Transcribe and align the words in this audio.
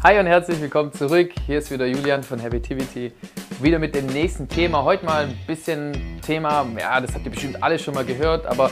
Hi 0.00 0.16
und 0.16 0.26
herzlich 0.26 0.60
willkommen 0.60 0.92
zurück. 0.92 1.32
Hier 1.44 1.58
ist 1.58 1.72
wieder 1.72 1.84
Julian 1.84 2.22
von 2.22 2.40
Habitivity. 2.40 3.10
Wieder 3.60 3.80
mit 3.80 3.96
dem 3.96 4.06
nächsten 4.06 4.48
Thema. 4.48 4.84
Heute 4.84 5.04
mal 5.04 5.24
ein 5.24 5.36
bisschen 5.44 6.20
Thema, 6.24 6.64
ja, 6.78 7.00
das 7.00 7.16
habt 7.16 7.24
ihr 7.24 7.32
bestimmt 7.32 7.60
alle 7.60 7.80
schon 7.80 7.94
mal 7.94 8.04
gehört, 8.04 8.46
aber 8.46 8.70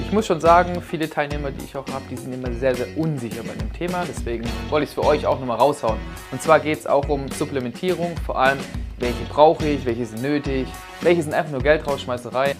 ich 0.00 0.12
muss 0.12 0.28
schon 0.28 0.40
sagen, 0.40 0.80
viele 0.80 1.10
Teilnehmer, 1.10 1.50
die 1.50 1.64
ich 1.64 1.74
auch 1.76 1.86
habe, 1.88 2.04
die 2.08 2.16
sind 2.16 2.32
immer 2.32 2.52
sehr, 2.52 2.76
sehr 2.76 2.96
unsicher 2.96 3.42
bei 3.42 3.54
dem 3.54 3.72
Thema. 3.72 4.04
Deswegen 4.08 4.44
wollte 4.70 4.84
ich 4.84 4.90
es 4.90 4.94
für 4.94 5.04
euch 5.04 5.26
auch 5.26 5.40
nochmal 5.40 5.56
raushauen. 5.58 5.98
Und 6.30 6.40
zwar 6.40 6.60
geht 6.60 6.78
es 6.78 6.86
auch 6.86 7.08
um 7.08 7.28
Supplementierung, 7.28 8.14
vor 8.24 8.38
allem 8.38 8.58
welche 8.98 9.24
brauche 9.24 9.66
ich, 9.66 9.84
welche 9.84 10.06
sind 10.06 10.22
nötig, 10.22 10.68
welche 11.00 11.24
sind 11.24 11.34
einfach 11.34 11.50
nur 11.50 11.60
Geldrausschmeißerei. 11.60 12.54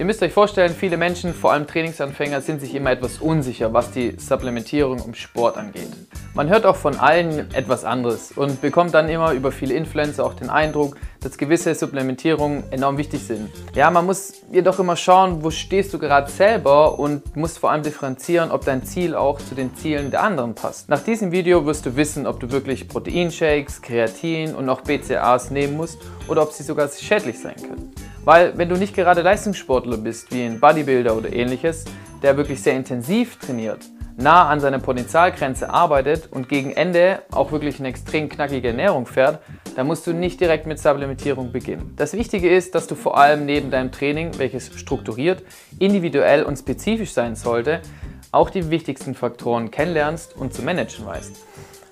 Ihr 0.00 0.06
müsst 0.06 0.22
euch 0.22 0.32
vorstellen, 0.32 0.74
viele 0.74 0.96
Menschen, 0.96 1.34
vor 1.34 1.52
allem 1.52 1.66
Trainingsanfänger, 1.66 2.40
sind 2.40 2.62
sich 2.62 2.74
immer 2.74 2.90
etwas 2.90 3.18
unsicher, 3.18 3.74
was 3.74 3.90
die 3.90 4.14
Supplementierung 4.16 5.04
im 5.04 5.12
Sport 5.12 5.58
angeht. 5.58 5.90
Man 6.32 6.48
hört 6.48 6.64
auch 6.64 6.76
von 6.76 6.96
allen 6.96 7.52
etwas 7.52 7.84
anderes 7.84 8.32
und 8.32 8.62
bekommt 8.62 8.94
dann 8.94 9.10
immer 9.10 9.32
über 9.32 9.52
viele 9.52 9.74
Influencer 9.74 10.24
auch 10.24 10.32
den 10.32 10.48
Eindruck, 10.48 10.96
dass 11.20 11.36
gewisse 11.36 11.74
Supplementierungen 11.74 12.64
enorm 12.72 12.96
wichtig 12.96 13.24
sind. 13.24 13.50
Ja, 13.74 13.90
man 13.90 14.06
muss 14.06 14.40
jedoch 14.50 14.78
immer 14.78 14.96
schauen, 14.96 15.44
wo 15.44 15.50
stehst 15.50 15.92
du 15.92 15.98
gerade 15.98 16.30
selber 16.30 16.98
und 16.98 17.36
musst 17.36 17.58
vor 17.58 17.70
allem 17.70 17.82
differenzieren, 17.82 18.52
ob 18.52 18.64
dein 18.64 18.82
Ziel 18.84 19.14
auch 19.14 19.38
zu 19.38 19.54
den 19.54 19.76
Zielen 19.76 20.10
der 20.10 20.22
anderen 20.22 20.54
passt. 20.54 20.88
Nach 20.88 21.04
diesem 21.04 21.30
Video 21.30 21.66
wirst 21.66 21.84
du 21.84 21.94
wissen, 21.94 22.26
ob 22.26 22.40
du 22.40 22.50
wirklich 22.50 22.88
Proteinshakes, 22.88 23.82
Kreatin 23.82 24.54
und 24.54 24.66
auch 24.70 24.80
BCAAs 24.80 25.50
nehmen 25.50 25.76
musst 25.76 25.98
oder 26.26 26.40
ob 26.40 26.52
sie 26.52 26.62
sogar 26.62 26.88
schädlich 26.88 27.38
sein 27.38 27.56
können. 27.56 27.92
Weil 28.24 28.56
wenn 28.58 28.68
du 28.68 28.76
nicht 28.76 28.94
gerade 28.94 29.22
Leistungssportler 29.22 29.96
bist, 29.96 30.32
wie 30.34 30.42
ein 30.42 30.60
Bodybuilder 30.60 31.16
oder 31.16 31.32
ähnliches, 31.32 31.84
der 32.22 32.36
wirklich 32.36 32.62
sehr 32.62 32.74
intensiv 32.74 33.38
trainiert, 33.38 33.86
nah 34.16 34.48
an 34.48 34.60
seiner 34.60 34.78
Potenzialgrenze 34.78 35.70
arbeitet 35.70 36.28
und 36.30 36.48
gegen 36.48 36.72
Ende 36.72 37.22
auch 37.30 37.52
wirklich 37.52 37.78
eine 37.78 37.88
extrem 37.88 38.28
knackige 38.28 38.68
Ernährung 38.68 39.06
fährt, 39.06 39.40
dann 39.76 39.86
musst 39.86 40.06
du 40.06 40.12
nicht 40.12 40.40
direkt 40.40 40.66
mit 40.66 40.78
Supplementierung 40.78 41.52
beginnen. 41.52 41.94
Das 41.96 42.12
Wichtige 42.12 42.54
ist, 42.54 42.74
dass 42.74 42.86
du 42.86 42.94
vor 42.94 43.16
allem 43.16 43.46
neben 43.46 43.70
deinem 43.70 43.92
Training, 43.92 44.32
welches 44.38 44.78
strukturiert, 44.78 45.42
individuell 45.78 46.42
und 46.42 46.58
spezifisch 46.58 47.12
sein 47.12 47.36
sollte, 47.36 47.80
auch 48.32 48.50
die 48.50 48.70
wichtigsten 48.70 49.14
Faktoren 49.14 49.70
kennenlernst 49.70 50.36
und 50.36 50.52
zu 50.52 50.62
managen 50.62 51.06
weißt. 51.06 51.36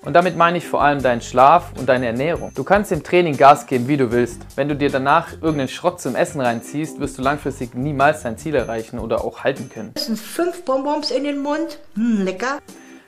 Und 0.01 0.13
damit 0.13 0.37
meine 0.37 0.57
ich 0.57 0.65
vor 0.65 0.81
allem 0.81 1.01
deinen 1.01 1.19
Schlaf 1.19 1.73
und 1.77 1.89
deine 1.89 2.05
Ernährung. 2.05 2.51
Du 2.55 2.63
kannst 2.63 2.91
im 2.93 3.03
Training 3.03 3.35
Gas 3.35 3.67
geben, 3.67 3.89
wie 3.89 3.97
du 3.97 4.11
willst. 4.11 4.41
Wenn 4.55 4.69
du 4.69 4.75
dir 4.75 4.89
danach 4.89 5.33
irgendeinen 5.33 5.67
Schrott 5.67 5.99
zum 5.99 6.15
Essen 6.15 6.39
reinziehst, 6.39 7.01
wirst 7.01 7.17
du 7.17 7.21
langfristig 7.21 7.75
niemals 7.75 8.23
dein 8.23 8.37
Ziel 8.37 8.55
erreichen 8.55 8.97
oder 8.97 9.25
auch 9.25 9.43
halten 9.43 9.69
können. 9.69 9.91
Das 9.95 10.05
sind 10.05 10.17
fünf 10.17 10.63
Bonbons 10.63 11.11
in 11.11 11.25
den 11.25 11.39
Mund. 11.39 11.79
Hm, 11.95 12.23
lecker. 12.23 12.59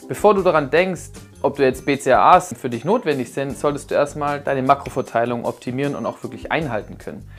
Bevor 0.09 0.34
du 0.34 0.42
daran 0.42 0.69
denkst, 0.69 1.12
ob 1.42 1.56
du 1.56 1.64
jetzt 1.64 1.86
BCAAs 1.86 2.56
für 2.59 2.69
dich 2.69 2.84
notwendig 2.84 3.31
sind, 3.31 3.58
solltest 3.58 3.89
du 3.89 3.95
erstmal 3.95 4.42
deine 4.42 4.62
Makroverteilung 4.62 5.45
optimieren 5.45 5.95
und 5.95 6.06
auch 6.06 6.22
wirklich 6.23 6.52
einhalten 6.52 6.97
können. 6.97 7.30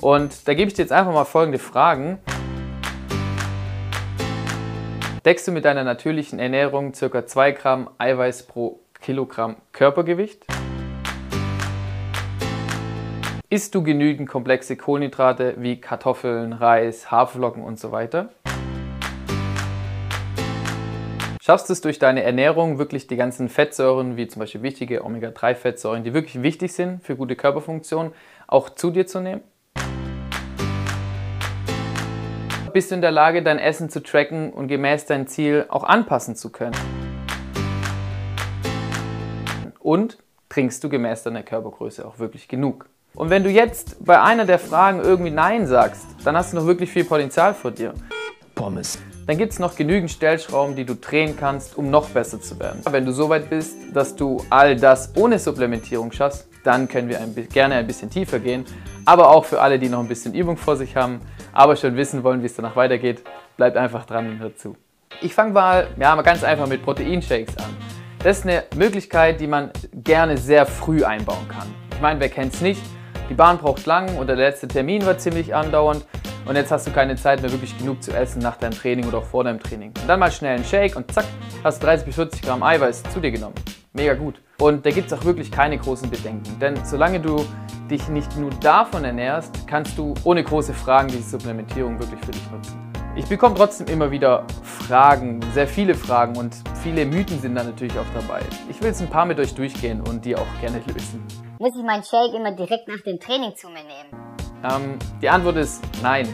Und 0.00 0.48
da 0.48 0.54
gebe 0.54 0.68
ich 0.68 0.74
dir 0.74 0.82
jetzt 0.82 0.92
einfach 0.92 1.12
mal 1.12 1.26
folgende 1.26 1.58
Fragen. 1.58 2.18
Deckst 5.24 5.46
du 5.46 5.52
mit 5.52 5.66
deiner 5.66 5.84
natürlichen 5.84 6.38
Ernährung 6.38 6.92
ca. 6.92 7.26
2 7.26 7.52
Gramm 7.52 7.90
Eiweiß 7.98 8.44
pro 8.44 8.80
Kilogramm 9.02 9.56
Körpergewicht? 9.72 10.46
Isst 13.50 13.74
du 13.74 13.82
genügend 13.82 14.28
komplexe 14.28 14.76
Kohlenhydrate 14.76 15.56
wie 15.58 15.80
Kartoffeln, 15.80 16.52
Reis, 16.52 17.10
Haferflocken 17.10 17.64
und 17.64 17.80
so 17.80 17.90
weiter? 17.90 18.30
Schaffst 21.42 21.68
du 21.68 21.72
es 21.72 21.80
durch 21.80 21.98
deine 21.98 22.22
Ernährung 22.22 22.78
wirklich 22.78 23.08
die 23.08 23.16
ganzen 23.16 23.48
Fettsäuren, 23.48 24.16
wie 24.16 24.28
zum 24.28 24.38
Beispiel 24.38 24.62
wichtige 24.62 25.04
Omega-3-Fettsäuren, 25.04 26.04
die 26.04 26.14
wirklich 26.14 26.40
wichtig 26.44 26.72
sind 26.72 27.02
für 27.02 27.16
gute 27.16 27.34
Körperfunktion, 27.34 28.12
auch 28.46 28.70
zu 28.70 28.90
dir 28.90 29.08
zu 29.08 29.20
nehmen? 29.20 29.42
Bist 32.72 32.92
du 32.92 32.94
in 32.94 33.00
der 33.02 33.10
Lage, 33.10 33.42
dein 33.42 33.58
Essen 33.58 33.90
zu 33.90 34.00
tracken 34.00 34.52
und 34.52 34.68
gemäß 34.68 35.04
dein 35.06 35.26
Ziel 35.26 35.66
auch 35.68 35.82
anpassen 35.82 36.36
zu 36.36 36.50
können? 36.50 37.01
Und 39.82 40.18
trinkst 40.48 40.82
du 40.84 40.88
gemäß 40.88 41.22
deiner 41.22 41.42
Körpergröße 41.42 42.06
auch 42.06 42.18
wirklich 42.18 42.48
genug? 42.48 42.86
Und 43.14 43.28
wenn 43.28 43.44
du 43.44 43.50
jetzt 43.50 44.02
bei 44.04 44.20
einer 44.20 44.46
der 44.46 44.58
Fragen 44.58 45.00
irgendwie 45.00 45.30
Nein 45.30 45.66
sagst, 45.66 46.06
dann 46.24 46.36
hast 46.36 46.52
du 46.52 46.56
noch 46.56 46.66
wirklich 46.66 46.90
viel 46.90 47.04
Potenzial 47.04 47.52
vor 47.52 47.70
dir. 47.70 47.92
Pommes. 48.54 48.98
Dann 49.26 49.38
gibt 49.38 49.52
es 49.52 49.58
noch 49.58 49.76
genügend 49.76 50.10
Stellschrauben, 50.10 50.74
die 50.74 50.84
du 50.84 50.94
drehen 50.94 51.36
kannst, 51.36 51.76
um 51.76 51.90
noch 51.90 52.08
besser 52.08 52.40
zu 52.40 52.58
werden. 52.58 52.80
Wenn 52.90 53.04
du 53.04 53.12
so 53.12 53.28
weit 53.28 53.50
bist, 53.50 53.76
dass 53.94 54.16
du 54.16 54.42
all 54.50 54.76
das 54.76 55.12
ohne 55.16 55.38
Supplementierung 55.38 56.10
schaffst, 56.10 56.48
dann 56.64 56.88
können 56.88 57.08
wir 57.08 57.20
ein, 57.20 57.34
gerne 57.52 57.76
ein 57.76 57.86
bisschen 57.86 58.10
tiefer 58.10 58.38
gehen. 58.38 58.64
Aber 59.04 59.30
auch 59.30 59.44
für 59.44 59.60
alle, 59.60 59.78
die 59.78 59.88
noch 59.88 60.00
ein 60.00 60.08
bisschen 60.08 60.34
Übung 60.34 60.56
vor 60.56 60.76
sich 60.76 60.96
haben, 60.96 61.20
aber 61.52 61.76
schon 61.76 61.96
wissen 61.96 62.24
wollen, 62.24 62.42
wie 62.42 62.46
es 62.46 62.56
danach 62.56 62.76
weitergeht, 62.76 63.22
bleibt 63.56 63.76
einfach 63.76 64.06
dran 64.06 64.28
und 64.28 64.38
hört 64.38 64.58
zu. 64.58 64.76
Ich 65.20 65.34
fange 65.34 65.52
mal, 65.52 65.88
ja, 65.98 66.16
mal 66.16 66.22
ganz 66.22 66.42
einfach 66.42 66.66
mit 66.66 66.82
Proteinshakes 66.82 67.56
an. 67.58 67.91
Das 68.24 68.38
ist 68.38 68.46
eine 68.46 68.62
Möglichkeit, 68.76 69.40
die 69.40 69.48
man 69.48 69.70
gerne 69.92 70.36
sehr 70.36 70.64
früh 70.64 71.02
einbauen 71.02 71.48
kann. 71.48 71.66
Ich 71.92 72.00
meine, 72.00 72.20
wer 72.20 72.28
kennt 72.28 72.54
es 72.54 72.60
nicht? 72.60 72.80
Die 73.28 73.34
Bahn 73.34 73.58
braucht 73.58 73.84
lang 73.84 74.16
oder 74.16 74.36
der 74.36 74.50
letzte 74.50 74.68
Termin 74.68 75.04
war 75.04 75.18
ziemlich 75.18 75.52
andauernd 75.52 76.06
und 76.46 76.54
jetzt 76.54 76.70
hast 76.70 76.86
du 76.86 76.92
keine 76.92 77.16
Zeit 77.16 77.42
mehr 77.42 77.50
wirklich 77.50 77.76
genug 77.76 78.00
zu 78.00 78.12
essen 78.12 78.40
nach 78.40 78.56
deinem 78.58 78.74
Training 78.74 79.06
oder 79.06 79.18
auch 79.18 79.24
vor 79.24 79.42
deinem 79.42 79.58
Training. 79.58 79.88
Und 79.88 80.06
dann 80.06 80.20
mal 80.20 80.30
schnell 80.30 80.54
einen 80.54 80.64
Shake 80.64 80.94
und 80.94 81.12
zack, 81.12 81.24
hast 81.64 81.82
du 81.82 81.86
30 81.86 82.06
bis 82.06 82.14
40 82.14 82.42
Gramm 82.42 82.62
Eiweiß 82.62 83.02
zu 83.12 83.18
dir 83.18 83.32
genommen. 83.32 83.56
Mega 83.92 84.14
gut. 84.14 84.40
Und 84.60 84.86
da 84.86 84.90
gibt 84.90 85.10
es 85.10 85.18
auch 85.18 85.24
wirklich 85.24 85.50
keine 85.50 85.76
großen 85.76 86.08
Bedenken. 86.08 86.60
Denn 86.60 86.76
solange 86.84 87.18
du 87.18 87.44
dich 87.90 88.06
nicht 88.08 88.36
nur 88.36 88.50
davon 88.60 89.04
ernährst, 89.04 89.66
kannst 89.66 89.98
du 89.98 90.14
ohne 90.22 90.44
große 90.44 90.74
Fragen 90.74 91.08
diese 91.08 91.28
Supplementierung 91.30 91.98
wirklich 91.98 92.20
für 92.20 92.30
dich 92.30 92.50
nutzen. 92.52 92.91
Ich 93.14 93.26
bekomme 93.26 93.54
trotzdem 93.54 93.88
immer 93.88 94.10
wieder 94.10 94.46
Fragen, 94.62 95.40
sehr 95.52 95.68
viele 95.68 95.94
Fragen 95.94 96.34
und 96.38 96.54
viele 96.82 97.04
Mythen 97.04 97.38
sind 97.40 97.54
da 97.54 97.62
natürlich 97.62 97.92
auch 97.98 98.06
dabei. 98.14 98.40
Ich 98.70 98.80
will 98.80 98.88
jetzt 98.88 99.02
ein 99.02 99.10
paar 99.10 99.26
mit 99.26 99.38
euch 99.38 99.54
durchgehen 99.54 100.00
und 100.00 100.24
die 100.24 100.34
auch 100.34 100.46
gerne 100.62 100.80
lösen. 100.86 101.22
Muss 101.58 101.76
ich 101.76 101.84
meinen 101.84 102.02
Shake 102.02 102.34
immer 102.34 102.52
direkt 102.52 102.88
nach 102.88 103.02
dem 103.04 103.20
Training 103.20 103.54
zu 103.54 103.68
mir 103.68 103.82
nehmen? 103.82 104.32
Ähm, 104.64 104.98
die 105.20 105.28
Antwort 105.28 105.58
ist 105.58 105.82
nein, 106.02 106.26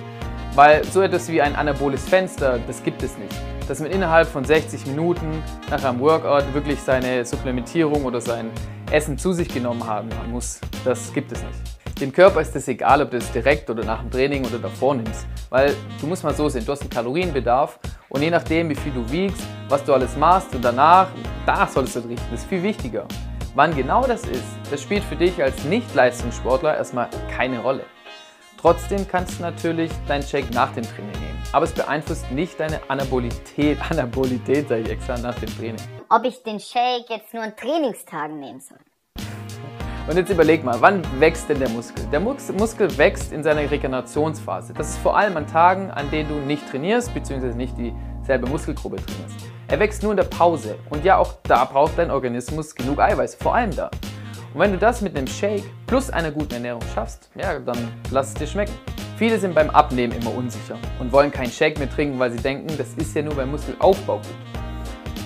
weil 0.55 0.85
so 0.85 1.03
etwas 1.03 1.29
wie 1.29 1.43
ein 1.43 1.57
anaboles 1.57 2.09
Fenster, 2.09 2.61
das 2.65 2.81
gibt 2.85 3.03
es 3.03 3.19
nicht. 3.19 3.35
Dass 3.67 3.81
man 3.81 3.91
innerhalb 3.91 4.29
von 4.29 4.45
60 4.45 4.87
Minuten 4.87 5.43
nach 5.71 5.83
einem 5.83 5.99
Workout 5.99 6.55
wirklich 6.55 6.81
seine 6.81 7.25
Supplementierung 7.25 8.05
oder 8.05 8.21
sein 8.21 8.53
Essen 8.93 9.19
zu 9.19 9.33
sich 9.33 9.49
genommen 9.49 9.85
haben 9.85 10.11
muss, 10.31 10.61
das 10.85 11.13
gibt 11.13 11.33
es 11.33 11.43
nicht. 11.43 11.78
Dem 12.01 12.13
Körper 12.13 12.41
ist 12.41 12.55
es 12.55 12.69
egal, 12.69 13.03
ob 13.03 13.11
du 13.11 13.17
es 13.17 13.33
direkt 13.33 13.69
oder 13.69 13.83
nach 13.85 14.01
dem 14.03 14.11
Training 14.13 14.47
oder 14.47 14.61
davor 14.61 14.95
nimmst. 14.95 15.27
Weil 15.51 15.75
du 16.01 16.07
musst 16.07 16.23
mal 16.23 16.33
so 16.33 16.49
sehen, 16.49 16.65
du 16.65 16.71
hast 16.71 16.83
einen 16.83 16.91
Kalorienbedarf 16.91 17.81
und 18.09 18.23
je 18.23 18.31
nachdem, 18.31 18.69
wie 18.69 18.77
viel 18.77 18.93
du 18.93 19.11
wiegst, 19.11 19.43
was 19.69 19.83
du 19.83 19.93
alles 19.93 20.17
machst 20.17 20.55
und 20.55 20.65
danach, 20.65 21.09
danach 21.45 21.69
solltest 21.69 21.97
du 21.97 22.01
richten. 22.09 22.25
Das 22.31 22.43
ist 22.43 22.49
viel 22.49 22.63
wichtiger. 22.63 23.05
Wann 23.57 23.75
genau 23.75 24.07
das 24.07 24.25
ist, 24.27 24.45
das 24.71 24.81
spielt 24.81 25.03
für 25.03 25.17
dich 25.17 25.43
als 25.43 25.65
Nicht-Leistungssportler 25.65 26.77
erstmal 26.77 27.09
keine 27.37 27.59
Rolle. 27.59 27.83
Trotzdem 28.61 29.09
kannst 29.09 29.41
du 29.41 29.43
natürlich 29.43 29.91
deinen 30.07 30.23
Shake 30.23 30.53
nach 30.53 30.73
dem 30.75 30.85
Training 30.85 31.21
nehmen. 31.21 31.43
Aber 31.51 31.65
es 31.65 31.73
beeinflusst 31.73 32.31
nicht 32.31 32.61
deine 32.61 32.81
Anabolität, 32.89 33.79
Anabolität 33.91 34.69
sage 34.69 34.83
ich 34.83 34.91
extra, 34.91 35.19
nach 35.19 35.35
dem 35.41 35.49
Training. 35.59 35.83
Ob 36.09 36.25
ich 36.25 36.45
den 36.45 36.61
Shake 36.61 37.11
jetzt 37.11 37.35
nur 37.35 37.43
an 37.43 37.57
Trainingstagen 37.57 38.39
nehmen 38.39 38.61
soll? 38.61 38.79
Und 40.09 40.17
jetzt 40.17 40.31
überleg 40.31 40.65
mal, 40.65 40.81
wann 40.81 41.03
wächst 41.21 41.51
denn 41.51 41.59
der 41.59 41.69
Muskel? 41.69 42.03
Der 42.11 42.19
Muskel 42.19 42.97
wächst 42.97 43.31
in 43.31 43.43
seiner 43.43 43.71
Regenerationsphase. 43.71 44.73
Das 44.73 44.89
ist 44.89 44.99
vor 45.01 45.19
allem 45.19 45.37
an 45.37 45.47
Tagen, 45.47 45.91
an 45.91 46.11
denen 46.11 46.31
du 46.31 46.37
nicht 46.37 46.67
trainierst, 46.71 47.13
bzw. 47.13 47.49
nicht 47.49 47.75
dieselbe 47.77 48.49
Muskelgruppe 48.49 48.97
trainierst. 48.97 49.37
Er 49.69 49.79
wächst 49.79 50.03
nur 50.03 50.13
in 50.13 50.17
der 50.17 50.25
Pause. 50.25 50.77
Und 50.89 51.05
ja, 51.05 51.19
auch 51.19 51.35
da 51.43 51.67
braucht 51.67 51.99
dein 51.99 52.11
Organismus 52.11 52.75
genug 52.75 52.99
Eiweiß, 52.99 53.35
vor 53.35 53.55
allem 53.55 53.77
da. 53.77 53.91
Und 54.55 54.61
wenn 54.61 54.73
du 54.73 54.79
das 54.79 55.03
mit 55.03 55.15
einem 55.15 55.27
Shake 55.27 55.65
plus 55.87 56.09
einer 56.09 56.31
guten 56.31 56.55
Ernährung 56.55 56.81
schaffst, 56.95 57.29
ja, 57.35 57.59
dann 57.59 57.77
lass 58.11 58.29
es 58.29 58.35
dir 58.35 58.47
schmecken. 58.47 58.73
Viele 59.19 59.39
sind 59.39 59.55
beim 59.55 59.69
Abnehmen 59.69 60.15
immer 60.15 60.35
unsicher 60.35 60.79
und 61.01 61.13
wollen 61.13 61.31
keinen 61.31 61.53
Shake 61.53 61.79
mehr 61.79 61.91
trinken, 61.91 62.19
weil 62.19 62.31
sie 62.31 62.39
denken, 62.39 62.75
das 62.79 62.95
ist 62.95 63.15
ja 63.15 63.21
nur 63.21 63.35
beim 63.35 63.51
Muskelaufbau 63.51 64.17
gut. 64.17 64.27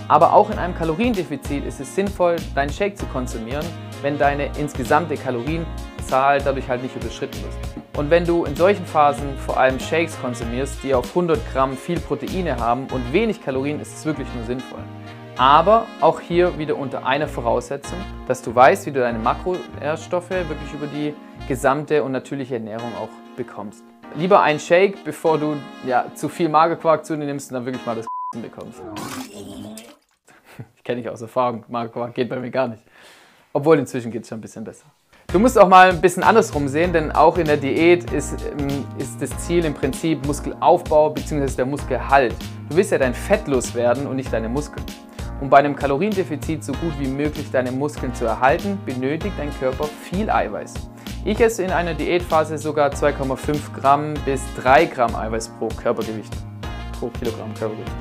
Aber 0.08 0.32
auch 0.32 0.50
in 0.50 0.58
einem 0.58 0.74
Kaloriendefizit 0.74 1.64
ist 1.64 1.78
es 1.78 1.94
sinnvoll, 1.94 2.34
deinen 2.56 2.72
Shake 2.72 2.98
zu 2.98 3.06
konsumieren, 3.06 3.64
wenn 4.02 4.18
deine 4.18 4.50
insgesamte 4.58 5.16
Kalorienzahl 5.16 6.40
dadurch 6.42 6.68
halt 6.68 6.82
nicht 6.82 6.94
überschritten 6.96 7.40
wird. 7.42 7.52
Und 7.96 8.10
wenn 8.10 8.24
du 8.24 8.44
in 8.44 8.56
solchen 8.56 8.84
Phasen 8.86 9.36
vor 9.38 9.58
allem 9.58 9.78
Shakes 9.78 10.20
konsumierst, 10.20 10.82
die 10.82 10.94
auf 10.94 11.08
100 11.08 11.38
Gramm 11.52 11.76
viel 11.76 12.00
Proteine 12.00 12.56
haben 12.56 12.86
und 12.92 13.12
wenig 13.12 13.42
Kalorien, 13.42 13.80
ist 13.80 13.94
es 13.94 14.04
wirklich 14.04 14.28
nur 14.34 14.44
sinnvoll. 14.44 14.80
Aber 15.36 15.86
auch 16.00 16.20
hier 16.20 16.58
wieder 16.58 16.76
unter 16.76 17.06
einer 17.06 17.26
Voraussetzung, 17.26 17.98
dass 18.28 18.42
du 18.42 18.54
weißt, 18.54 18.86
wie 18.86 18.92
du 18.92 19.00
deine 19.00 19.18
Makronährstoffe 19.18 20.30
wirklich 20.30 20.72
über 20.74 20.86
die 20.86 21.14
gesamte 21.48 22.02
und 22.02 22.12
natürliche 22.12 22.54
Ernährung 22.54 22.92
auch 22.96 23.08
bekommst. 23.36 23.82
lieber 24.14 24.42
ein 24.42 24.58
Shake, 24.58 25.04
bevor 25.04 25.38
du 25.38 25.56
ja, 25.86 26.04
zu 26.14 26.28
viel 26.28 26.48
Magerquark 26.48 27.04
zu 27.04 27.16
dir 27.16 27.24
nimmst 27.24 27.50
und 27.50 27.54
dann 27.54 27.64
wirklich 27.64 27.84
mal 27.86 27.96
das 27.96 28.06
bekommst. 28.42 28.82
Ich 30.76 30.84
kenne 30.84 31.00
dich 31.00 31.10
aus 31.10 31.22
Erfahrung, 31.22 31.64
Magerquark 31.68 32.14
geht 32.14 32.28
bei 32.28 32.38
mir 32.38 32.50
gar 32.50 32.68
nicht. 32.68 32.82
Obwohl 33.52 33.78
inzwischen 33.78 34.10
geht 34.10 34.22
es 34.22 34.28
schon 34.28 34.38
ein 34.38 34.42
bisschen 34.42 34.64
besser. 34.64 34.86
Du 35.32 35.38
musst 35.38 35.58
auch 35.58 35.68
mal 35.68 35.90
ein 35.90 36.00
bisschen 36.00 36.22
andersrum 36.22 36.68
sehen, 36.68 36.92
denn 36.92 37.12
auch 37.12 37.38
in 37.38 37.46
der 37.46 37.56
Diät 37.56 38.12
ist, 38.12 38.34
ähm, 38.50 38.84
ist 38.98 39.20
das 39.20 39.30
Ziel 39.38 39.64
im 39.64 39.74
Prinzip 39.74 40.26
Muskelaufbau 40.26 41.10
bzw. 41.10 41.56
der 41.56 41.66
Muskelhalt. 41.66 42.34
Du 42.68 42.76
willst 42.76 42.92
ja 42.92 42.98
dein 42.98 43.14
Fett 43.14 43.46
loswerden 43.48 44.06
und 44.06 44.16
nicht 44.16 44.32
deine 44.32 44.48
Muskeln. 44.48 44.84
Um 45.40 45.50
bei 45.50 45.58
einem 45.58 45.74
Kaloriendefizit 45.74 46.62
so 46.62 46.72
gut 46.72 46.92
wie 46.98 47.08
möglich 47.08 47.50
deine 47.50 47.72
Muskeln 47.72 48.14
zu 48.14 48.24
erhalten, 48.24 48.78
benötigt 48.86 49.34
dein 49.38 49.50
Körper 49.58 49.84
viel 49.84 50.30
Eiweiß. 50.30 50.74
Ich 51.24 51.40
esse 51.40 51.62
in 51.62 51.70
einer 51.70 51.94
Diätphase 51.94 52.58
sogar 52.58 52.90
2,5 52.90 53.72
Gramm 53.78 54.14
bis 54.24 54.42
3 54.56 54.86
Gramm 54.86 55.14
Eiweiß 55.14 55.48
pro 55.58 55.68
Körpergewicht. 55.68 56.32
Pro 56.98 57.08
Kilogramm 57.08 57.54
Körpergewicht. 57.54 57.92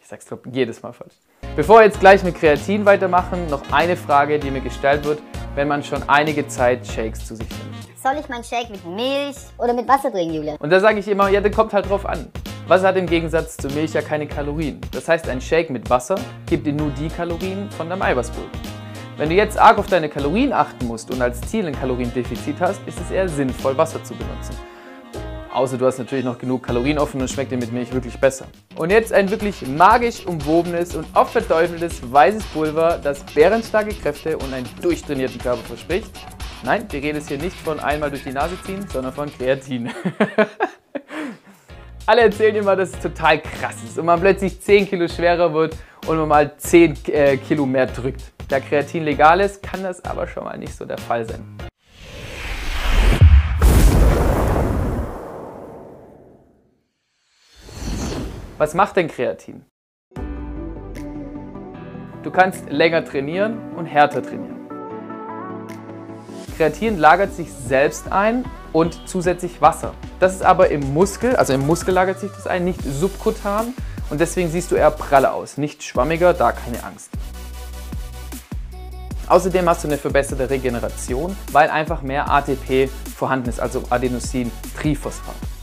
Ich 0.00 0.08
sag's 0.08 0.26
jedes 0.50 0.82
Mal 0.82 0.92
falsch. 0.92 1.14
Bevor 1.58 1.80
wir 1.80 1.86
jetzt 1.86 1.98
gleich 1.98 2.22
mit 2.22 2.36
Kreatin 2.36 2.86
weitermachen, 2.86 3.48
noch 3.48 3.62
eine 3.72 3.96
Frage, 3.96 4.38
die 4.38 4.48
mir 4.48 4.60
gestellt 4.60 5.04
wird 5.04 5.18
wenn 5.58 5.66
man 5.66 5.82
schon 5.82 6.08
einige 6.08 6.46
Zeit 6.46 6.86
Shakes 6.86 7.26
zu 7.26 7.34
sich 7.34 7.48
nimmt. 7.48 8.00
Soll 8.00 8.12
ich 8.20 8.28
meinen 8.28 8.44
Shake 8.44 8.70
mit 8.70 8.86
Milch 8.86 9.34
oder 9.58 9.74
mit 9.74 9.88
Wasser 9.88 10.12
trinken, 10.12 10.34
Julia? 10.34 10.54
Und 10.60 10.70
da 10.70 10.78
sage 10.78 11.00
ich 11.00 11.08
immer, 11.08 11.28
ja, 11.30 11.40
das 11.40 11.50
kommt 11.50 11.72
halt 11.72 11.90
drauf 11.90 12.06
an. 12.06 12.30
Wasser 12.68 12.86
hat 12.86 12.96
im 12.96 13.06
Gegensatz 13.06 13.56
zu 13.56 13.66
Milch 13.70 13.92
ja 13.92 14.02
keine 14.02 14.28
Kalorien. 14.28 14.80
Das 14.92 15.08
heißt, 15.08 15.28
ein 15.28 15.40
Shake 15.40 15.70
mit 15.70 15.90
Wasser 15.90 16.14
gibt 16.46 16.64
dir 16.64 16.72
nur 16.72 16.90
die 16.90 17.08
Kalorien 17.08 17.68
von 17.72 17.90
deinem 17.90 18.02
Eiweißpulver. 18.02 18.48
Wenn 19.16 19.30
du 19.30 19.34
jetzt 19.34 19.58
arg 19.58 19.78
auf 19.78 19.88
deine 19.88 20.08
Kalorien 20.08 20.52
achten 20.52 20.86
musst 20.86 21.10
und 21.10 21.20
als 21.20 21.40
Ziel 21.40 21.66
ein 21.66 21.74
Kaloriendefizit 21.74 22.60
hast, 22.60 22.80
ist 22.86 23.00
es 23.00 23.10
eher 23.10 23.28
sinnvoll, 23.28 23.76
Wasser 23.76 24.04
zu 24.04 24.14
benutzen. 24.14 24.54
Außer 25.58 25.76
du 25.76 25.86
hast 25.86 25.98
natürlich 25.98 26.24
noch 26.24 26.38
genug 26.38 26.62
Kalorien 26.62 27.00
offen 27.00 27.20
und 27.20 27.28
schmeckt 27.28 27.50
dir 27.50 27.56
mit 27.56 27.72
Milch 27.72 27.92
wirklich 27.92 28.16
besser. 28.20 28.46
Und 28.76 28.90
jetzt 28.90 29.12
ein 29.12 29.28
wirklich 29.28 29.66
magisch 29.66 30.24
umwobenes 30.24 30.94
und 30.94 31.04
oft 31.14 31.32
verteufeltes 31.32 32.00
weißes 32.12 32.44
Pulver, 32.44 33.00
das 33.02 33.24
bärenstarke 33.24 33.92
Kräfte 33.92 34.38
und 34.38 34.54
einen 34.54 34.68
durchtrainierten 34.80 35.40
Körper 35.40 35.64
verspricht. 35.64 36.12
Nein, 36.62 36.86
die 36.86 36.98
Rede 36.98 37.18
ist 37.18 37.26
hier 37.26 37.38
nicht 37.38 37.56
von 37.56 37.80
einmal 37.80 38.08
durch 38.08 38.22
die 38.22 38.30
Nase 38.30 38.56
ziehen, 38.62 38.86
sondern 38.88 39.12
von 39.12 39.28
Kreatin. 39.36 39.90
Alle 42.06 42.20
erzählen 42.20 42.54
immer, 42.54 42.76
dass 42.76 42.90
es 42.90 43.00
total 43.00 43.40
krass 43.40 43.82
ist 43.84 43.98
und 43.98 44.06
man 44.06 44.20
plötzlich 44.20 44.60
10 44.60 44.88
Kilo 44.88 45.08
schwerer 45.08 45.52
wird 45.52 45.76
und 46.06 46.18
man 46.18 46.28
mal 46.28 46.56
10 46.56 46.98
äh, 47.08 47.36
Kilo 47.36 47.66
mehr 47.66 47.86
drückt. 47.86 48.22
Da 48.46 48.60
Kreatin 48.60 49.02
legal 49.02 49.40
ist, 49.40 49.60
kann 49.60 49.82
das 49.82 50.04
aber 50.04 50.28
schon 50.28 50.44
mal 50.44 50.56
nicht 50.56 50.76
so 50.76 50.84
der 50.84 50.98
Fall 50.98 51.28
sein. 51.28 51.67
Was 58.58 58.74
macht 58.74 58.96
denn 58.96 59.06
Kreatin? 59.06 59.64
Du 62.24 62.32
kannst 62.32 62.68
länger 62.68 63.04
trainieren 63.04 63.72
und 63.76 63.86
härter 63.86 64.20
trainieren. 64.20 64.66
Kreatin 66.56 66.98
lagert 66.98 67.32
sich 67.32 67.52
selbst 67.52 68.10
ein 68.10 68.44
und 68.72 69.08
zusätzlich 69.08 69.62
Wasser. 69.62 69.94
Das 70.18 70.34
ist 70.34 70.42
aber 70.42 70.72
im 70.72 70.92
Muskel, 70.92 71.36
also 71.36 71.52
im 71.52 71.64
Muskel 71.68 71.94
lagert 71.94 72.18
sich 72.18 72.32
das 72.32 72.48
ein, 72.48 72.64
nicht 72.64 72.82
subkutan 72.82 73.74
und 74.10 74.20
deswegen 74.20 74.50
siehst 74.50 74.72
du 74.72 74.74
eher 74.74 74.90
praller 74.90 75.34
aus, 75.34 75.56
nicht 75.56 75.84
schwammiger, 75.84 76.34
da 76.34 76.50
keine 76.50 76.82
Angst. 76.82 77.10
Außerdem 79.28 79.68
hast 79.68 79.84
du 79.84 79.88
eine 79.88 79.98
verbesserte 79.98 80.50
Regeneration, 80.50 81.36
weil 81.52 81.70
einfach 81.70 82.02
mehr 82.02 82.28
ATP 82.28 82.90
vorhanden 83.14 83.50
ist, 83.50 83.60
also 83.60 83.84
Adenosin-Triphosphat. 83.88 85.57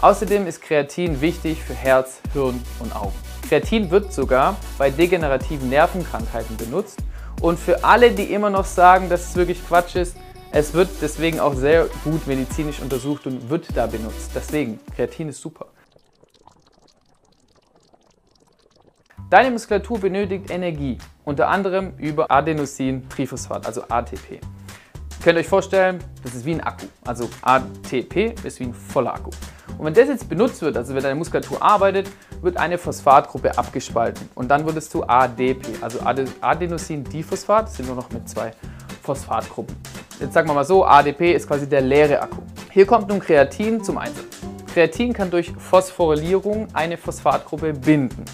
Außerdem 0.00 0.46
ist 0.46 0.60
Kreatin 0.60 1.20
wichtig 1.20 1.62
für 1.62 1.74
Herz, 1.74 2.20
Hirn 2.32 2.62
und 2.80 2.94
Augen. 2.94 3.14
Kreatin 3.48 3.90
wird 3.90 4.12
sogar 4.12 4.56
bei 4.76 4.90
degenerativen 4.90 5.70
Nervenkrankheiten 5.70 6.56
benutzt 6.56 6.98
und 7.40 7.58
für 7.58 7.82
alle, 7.82 8.10
die 8.10 8.24
immer 8.24 8.50
noch 8.50 8.66
sagen, 8.66 9.08
dass 9.08 9.30
es 9.30 9.36
wirklich 9.36 9.66
Quatsch 9.66 9.96
ist, 9.96 10.16
es 10.52 10.74
wird 10.74 10.90
deswegen 11.00 11.40
auch 11.40 11.54
sehr 11.54 11.86
gut 12.04 12.26
medizinisch 12.26 12.80
untersucht 12.80 13.26
und 13.26 13.48
wird 13.48 13.74
da 13.74 13.86
benutzt. 13.86 14.30
Deswegen, 14.34 14.80
Kreatin 14.94 15.28
ist 15.28 15.40
super. 15.40 15.66
Deine 19.28 19.50
Muskulatur 19.50 19.98
benötigt 19.98 20.50
Energie, 20.50 20.98
unter 21.24 21.48
anderem 21.48 21.94
über 21.98 22.30
Adenosin-Triphosphat, 22.30 23.66
also 23.66 23.82
ATP. 23.88 24.34
Ihr 24.34 24.40
könnt 25.24 25.38
euch 25.38 25.48
vorstellen, 25.48 25.98
das 26.22 26.34
ist 26.34 26.44
wie 26.44 26.54
ein 26.54 26.60
Akku. 26.60 26.86
Also 27.04 27.28
ATP 27.42 28.34
ist 28.44 28.60
wie 28.60 28.64
ein 28.64 28.74
voller 28.74 29.14
Akku. 29.14 29.30
Und 29.78 29.84
wenn 29.84 29.94
das 29.94 30.08
jetzt 30.08 30.28
benutzt 30.28 30.62
wird, 30.62 30.76
also 30.76 30.94
wenn 30.94 31.02
deine 31.02 31.14
Muskulatur 31.16 31.62
arbeitet, 31.62 32.10
wird 32.40 32.56
eine 32.56 32.78
Phosphatgruppe 32.78 33.56
abgespalten 33.58 34.28
und 34.34 34.48
dann 34.48 34.64
wird 34.64 34.76
es 34.76 34.88
zu 34.88 35.06
ADP, 35.06 35.82
also 35.82 36.00
Adenosin-Diphosphat, 36.40 37.70
sind 37.70 37.86
nur 37.86 37.96
noch 37.96 38.10
mit 38.10 38.28
zwei 38.28 38.52
Phosphatgruppen. 39.02 39.76
Jetzt 40.18 40.32
sagen 40.32 40.48
wir 40.48 40.54
mal 40.54 40.64
so, 40.64 40.84
ADP 40.84 41.34
ist 41.34 41.46
quasi 41.46 41.68
der 41.68 41.82
leere 41.82 42.22
Akku. 42.22 42.38
Hier 42.70 42.86
kommt 42.86 43.08
nun 43.08 43.20
Kreatin 43.20 43.84
zum 43.84 43.98
Einsatz. 43.98 44.24
Kreatin 44.72 45.12
kann 45.12 45.30
durch 45.30 45.52
Phosphorylierung 45.52 46.68
eine 46.72 46.96
Phosphatgruppe 46.96 47.72
binden. 47.72 48.24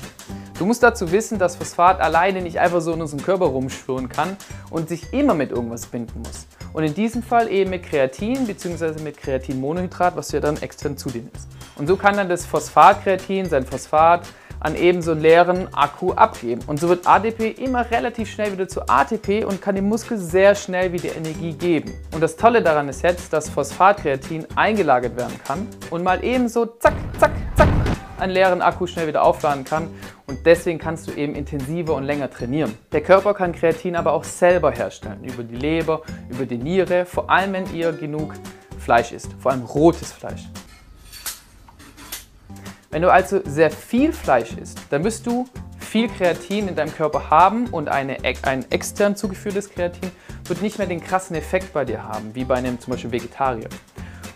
Du 0.58 0.66
musst 0.66 0.82
dazu 0.82 1.10
wissen, 1.10 1.38
dass 1.38 1.56
Phosphat 1.56 2.00
alleine 2.00 2.40
nicht 2.40 2.60
einfach 2.60 2.80
so 2.80 2.92
in 2.92 3.00
unserem 3.00 3.22
Körper 3.22 3.46
rumschwirren 3.46 4.08
kann 4.08 4.36
und 4.70 4.88
sich 4.88 5.12
immer 5.12 5.34
mit 5.34 5.50
irgendwas 5.50 5.86
binden 5.86 6.22
muss. 6.22 6.46
Und 6.72 6.84
in 6.84 6.94
diesem 6.94 7.22
Fall 7.22 7.50
eben 7.50 7.70
mit 7.70 7.82
Kreatin 7.82 8.46
bzw. 8.46 9.02
mit 9.02 9.16
Kreatinmonohydrat, 9.18 10.16
was 10.16 10.28
du 10.28 10.36
ja 10.36 10.40
dann 10.40 10.56
extern 10.62 10.96
zu 10.96 11.10
dir 11.10 11.22
nimmst. 11.22 11.48
Und 11.76 11.86
so 11.86 11.96
kann 11.96 12.16
dann 12.16 12.28
das 12.28 12.46
Phosphatkreatin 12.46 13.48
sein 13.48 13.64
Phosphat 13.64 14.26
an 14.60 14.76
eben 14.76 15.02
so 15.02 15.10
einen 15.10 15.22
leeren 15.22 15.74
Akku 15.74 16.12
abgeben. 16.12 16.62
Und 16.66 16.78
so 16.78 16.88
wird 16.88 17.06
ADP 17.06 17.50
immer 17.50 17.90
relativ 17.90 18.30
schnell 18.30 18.52
wieder 18.52 18.68
zu 18.68 18.88
ATP 18.88 19.44
und 19.44 19.60
kann 19.60 19.74
dem 19.74 19.88
Muskel 19.88 20.18
sehr 20.18 20.54
schnell 20.54 20.92
wieder 20.92 21.16
Energie 21.16 21.52
geben. 21.52 21.92
Und 22.12 22.20
das 22.20 22.36
Tolle 22.36 22.62
daran 22.62 22.88
ist 22.88 23.02
jetzt, 23.02 23.32
dass 23.32 23.48
Phosphatkreatin 23.50 24.46
eingelagert 24.54 25.16
werden 25.16 25.34
kann 25.44 25.66
und 25.90 26.04
mal 26.04 26.22
eben 26.22 26.48
so 26.48 26.66
zack, 26.66 26.94
zack, 27.18 27.32
zack 27.56 27.71
einen 28.22 28.32
leeren 28.32 28.62
Akku 28.62 28.86
schnell 28.86 29.06
wieder 29.06 29.22
aufladen 29.22 29.64
kann 29.64 29.88
und 30.26 30.46
deswegen 30.46 30.78
kannst 30.78 31.08
du 31.08 31.12
eben 31.12 31.34
intensiver 31.34 31.94
und 31.94 32.04
länger 32.04 32.30
trainieren. 32.30 32.78
Der 32.92 33.02
Körper 33.02 33.34
kann 33.34 33.52
Kreatin 33.52 33.96
aber 33.96 34.12
auch 34.12 34.24
selber 34.24 34.70
herstellen, 34.70 35.22
über 35.24 35.42
die 35.42 35.56
Leber, 35.56 36.02
über 36.30 36.46
die 36.46 36.56
Niere, 36.56 37.04
vor 37.04 37.28
allem 37.28 37.52
wenn 37.52 37.74
ihr 37.74 37.92
genug 37.92 38.34
Fleisch 38.78 39.12
isst, 39.12 39.28
vor 39.40 39.52
allem 39.52 39.64
rotes 39.64 40.12
Fleisch. 40.12 40.48
Wenn 42.90 43.02
du 43.02 43.12
also 43.12 43.40
sehr 43.44 43.70
viel 43.70 44.12
Fleisch 44.12 44.52
isst, 44.52 44.78
dann 44.90 45.02
wirst 45.04 45.26
du 45.26 45.46
viel 45.78 46.08
Kreatin 46.08 46.68
in 46.68 46.74
deinem 46.74 46.94
Körper 46.94 47.30
haben 47.30 47.66
und 47.66 47.88
eine, 47.88 48.18
ein 48.42 48.70
extern 48.70 49.16
zugeführtes 49.16 49.70
Kreatin 49.70 50.10
wird 50.44 50.62
nicht 50.62 50.78
mehr 50.78 50.86
den 50.86 51.02
krassen 51.02 51.36
Effekt 51.36 51.72
bei 51.72 51.84
dir 51.84 52.02
haben, 52.02 52.34
wie 52.34 52.44
bei 52.44 52.54
einem 52.54 52.80
zum 52.80 52.92
Beispiel 52.92 53.12
Vegetarier. 53.12 53.68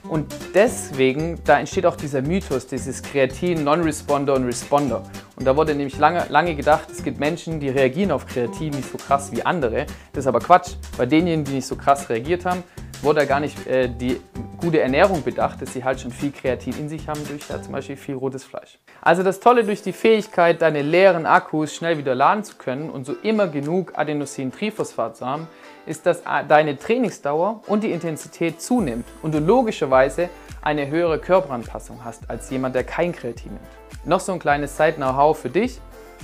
Und 0.08 0.32
deswegen, 0.54 1.38
da 1.44 1.58
entsteht 1.58 1.84
auch 1.84 1.96
dieser 1.96 2.22
Mythos, 2.22 2.66
dieses 2.66 3.02
Kreatin, 3.02 3.64
Non-Responder 3.64 4.34
und 4.34 4.44
Responder. 4.44 5.02
Und 5.36 5.44
da 5.44 5.56
wurde 5.56 5.74
nämlich 5.74 5.98
lange, 5.98 6.24
lange 6.28 6.54
gedacht, 6.54 6.88
es 6.90 7.02
gibt 7.02 7.18
Menschen, 7.18 7.58
die 7.58 7.68
reagieren 7.68 8.12
auf 8.12 8.26
Kreatin 8.26 8.70
nicht 8.70 8.90
so 8.90 8.98
krass 8.98 9.32
wie 9.32 9.42
andere. 9.42 9.86
Das 10.12 10.24
ist 10.24 10.28
aber 10.28 10.38
Quatsch. 10.38 10.74
Bei 10.96 11.06
denjenigen, 11.06 11.44
die 11.44 11.52
nicht 11.54 11.66
so 11.66 11.76
krass 11.76 12.08
reagiert 12.08 12.44
haben, 12.44 12.62
wurde 13.02 13.20
da 13.20 13.26
gar 13.26 13.40
nicht 13.40 13.66
äh, 13.66 13.88
die 13.88 14.20
gute 14.56 14.80
Ernährung 14.80 15.22
bedacht, 15.22 15.60
dass 15.60 15.72
sie 15.72 15.84
halt 15.84 16.00
schon 16.00 16.10
viel 16.10 16.30
Kreatin 16.30 16.78
in 16.78 16.88
sich 16.88 17.08
haben 17.08 17.20
durch 17.28 17.48
ja, 17.48 17.60
zum 17.60 17.72
Beispiel 17.72 17.96
viel 17.96 18.14
rotes 18.14 18.44
Fleisch. 18.44 18.78
Also 19.02 19.22
das 19.22 19.40
Tolle 19.40 19.64
durch 19.64 19.82
die 19.82 19.92
Fähigkeit, 19.92 20.62
deine 20.62 20.82
leeren 20.82 21.26
Akkus 21.26 21.74
schnell 21.74 21.98
wieder 21.98 22.14
laden 22.14 22.44
zu 22.44 22.56
können 22.56 22.90
und 22.90 23.04
so 23.04 23.14
immer 23.22 23.48
genug 23.48 23.98
Adenosin-Triphosphat 23.98 25.16
zu 25.16 25.26
haben, 25.26 25.46
ist, 25.86 26.06
dass 26.06 26.22
deine 26.48 26.78
Trainingsdauer 26.78 27.62
und 27.66 27.82
die 27.82 27.92
Intensität 27.92 28.60
zunimmt 28.60 29.06
und 29.22 29.34
du 29.34 29.38
logischerweise 29.38 30.28
eine 30.62 30.88
höhere 30.88 31.18
Körperanpassung 31.18 32.04
hast 32.04 32.28
als 32.28 32.50
jemand, 32.50 32.74
der 32.74 32.84
kein 32.84 33.12
Kreatin 33.12 33.52
nimmt. 33.52 34.04
Noch 34.04 34.20
so 34.20 34.32
ein 34.32 34.38
kleines 34.38 34.76
Side-Know-how 34.76 35.38
für 35.38 35.50
dich. 35.50 35.80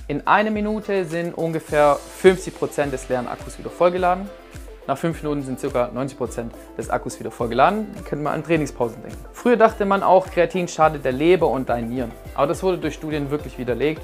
In 0.09 0.27
einer 0.27 0.51
Minute 0.51 1.05
sind 1.05 1.37
ungefähr 1.37 1.99
50% 2.23 2.91
des 2.91 3.09
leeren 3.09 3.29
Akkus 3.29 3.59
wieder 3.59 3.71
vollgeladen. 3.71 4.29
Nach 4.89 4.99
5 4.99 5.23
Minuten 5.23 5.43
sind 5.43 5.61
ca. 5.61 5.91
90% 5.95 6.47
des 6.77 6.91
Akkus 6.91 7.21
wieder 7.21 7.31
vollgeladen. 7.31 7.87
Da 7.95 8.01
können 8.03 8.25
wir 8.25 8.31
an 8.31 8.43
Trainingspausen 8.43 9.01
denken. 9.01 9.25
Früher 9.33 9.57
dachte 9.57 9.85
man 9.85 10.03
auch, 10.03 10.27
Kreatin 10.27 10.67
schadet 10.67 11.05
der 11.05 11.13
Leber 11.13 11.49
und 11.49 11.69
deinen 11.69 11.89
Nieren. 11.89 12.11
Aber 12.35 12.49
das 12.49 12.65
wurde 12.65 12.79
durch 12.79 12.95
Studien 12.95 13.31
wirklich 13.31 13.59
widerlegt. 13.59 14.03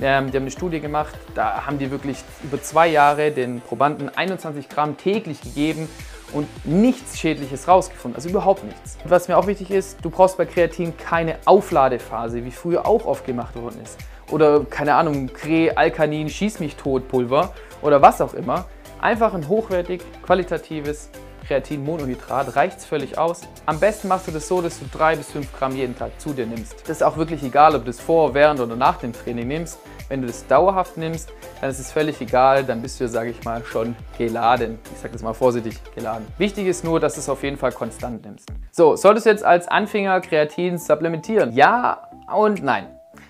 Ähm, 0.00 0.30
die 0.30 0.36
haben 0.36 0.44
eine 0.44 0.50
Studie 0.50 0.80
gemacht, 0.80 1.14
da 1.34 1.66
haben 1.66 1.78
die 1.78 1.90
wirklich 1.90 2.18
über 2.44 2.62
zwei 2.62 2.88
Jahre 2.88 3.30
den 3.30 3.60
Probanden 3.60 4.08
21 4.08 4.68
Gramm 4.68 4.96
täglich 4.96 5.40
gegeben 5.40 5.88
und 6.32 6.46
nichts 6.64 7.18
Schädliches 7.18 7.66
rausgefunden, 7.66 8.16
also 8.16 8.28
überhaupt 8.28 8.64
nichts. 8.64 8.98
Und 9.02 9.10
was 9.10 9.28
mir 9.28 9.36
auch 9.36 9.46
wichtig 9.46 9.70
ist, 9.70 9.98
du 10.02 10.10
brauchst 10.10 10.36
bei 10.36 10.46
Kreatin 10.46 10.96
keine 10.96 11.36
Aufladephase, 11.46 12.44
wie 12.44 12.50
früher 12.50 12.86
auch 12.86 13.06
oft 13.06 13.24
gemacht 13.26 13.56
worden 13.56 13.80
ist. 13.82 13.98
Oder 14.30 14.64
keine 14.64 14.94
Ahnung, 14.94 15.32
Kre, 15.32 15.72
Alkanin, 15.76 16.28
Schieß 16.28 16.60
mich 16.60 16.76
tot 16.76 17.08
Pulver 17.08 17.52
oder 17.82 18.02
was 18.02 18.20
auch 18.20 18.34
immer. 18.34 18.66
Einfach 19.00 19.32
ein 19.32 19.48
hochwertig, 19.48 20.02
qualitatives 20.22 21.10
Kreatinmonohydrat 21.48 22.56
reicht 22.56 22.78
es 22.78 22.84
völlig 22.84 23.16
aus. 23.16 23.40
Am 23.64 23.80
besten 23.80 24.08
machst 24.08 24.28
du 24.28 24.32
das 24.32 24.46
so, 24.46 24.60
dass 24.60 24.78
du 24.78 24.84
drei 24.92 25.16
bis 25.16 25.30
fünf 25.30 25.50
Gramm 25.58 25.74
jeden 25.74 25.96
Tag 25.96 26.20
zu 26.20 26.34
dir 26.34 26.44
nimmst. 26.44 26.82
Das 26.82 26.98
ist 26.98 27.02
auch 27.02 27.16
wirklich 27.16 27.42
egal, 27.42 27.74
ob 27.74 27.82
du 27.82 27.86
das 27.86 28.00
vor, 28.00 28.34
während 28.34 28.60
oder 28.60 28.76
nach 28.76 28.98
dem 28.98 29.14
Training 29.14 29.48
nimmst. 29.48 29.78
Wenn 30.10 30.20
du 30.20 30.26
das 30.26 30.46
dauerhaft 30.46 30.98
nimmst, 30.98 31.32
dann 31.60 31.70
ist 31.70 31.78
es 31.78 31.90
völlig 31.90 32.20
egal, 32.20 32.64
dann 32.64 32.82
bist 32.82 33.00
du, 33.00 33.08
sage 33.08 33.30
ich 33.30 33.44
mal, 33.44 33.64
schon 33.64 33.96
geladen. 34.18 34.78
Ich 34.92 35.00
sage 35.00 35.12
das 35.14 35.22
mal 35.22 35.32
vorsichtig, 35.32 35.80
geladen. 35.94 36.26
Wichtig 36.36 36.66
ist 36.66 36.84
nur, 36.84 37.00
dass 37.00 37.14
du 37.14 37.20
es 37.20 37.28
auf 37.30 37.42
jeden 37.42 37.56
Fall 37.56 37.72
konstant 37.72 38.24
nimmst. 38.24 38.50
So, 38.70 38.96
solltest 38.96 39.24
du 39.24 39.30
jetzt 39.30 39.44
als 39.44 39.68
Anfänger 39.68 40.20
Kreatin 40.20 40.76
supplementieren? 40.76 41.52
Ja 41.52 42.10
und 42.34 42.62
nein. 42.62 42.88